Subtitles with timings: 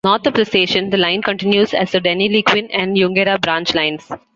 [0.03, 4.11] North of the station, the line continues as the Deniliquin and Yungera branch lines.